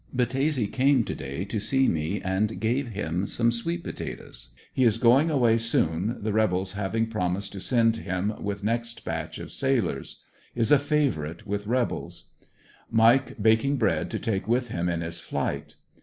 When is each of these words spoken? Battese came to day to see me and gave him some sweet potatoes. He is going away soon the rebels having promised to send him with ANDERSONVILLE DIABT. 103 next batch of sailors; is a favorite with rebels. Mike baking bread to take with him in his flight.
Battese 0.15 0.65
came 0.71 1.03
to 1.03 1.13
day 1.13 1.45
to 1.45 1.59
see 1.59 1.87
me 1.87 2.19
and 2.23 2.59
gave 2.59 2.87
him 2.87 3.27
some 3.27 3.51
sweet 3.51 3.83
potatoes. 3.83 4.49
He 4.73 4.83
is 4.83 4.97
going 4.97 5.29
away 5.29 5.59
soon 5.59 6.17
the 6.23 6.33
rebels 6.33 6.73
having 6.73 7.05
promised 7.05 7.51
to 7.51 7.59
send 7.59 7.97
him 7.97 8.29
with 8.41 8.63
ANDERSONVILLE 8.67 8.73
DIABT. 8.73 9.05
103 9.05 9.05
next 9.05 9.05
batch 9.05 9.37
of 9.37 9.51
sailors; 9.51 10.21
is 10.55 10.71
a 10.71 10.79
favorite 10.79 11.45
with 11.45 11.67
rebels. 11.67 12.31
Mike 12.89 13.39
baking 13.39 13.77
bread 13.77 14.09
to 14.09 14.17
take 14.17 14.47
with 14.47 14.69
him 14.69 14.89
in 14.89 15.01
his 15.01 15.19
flight. 15.19 15.75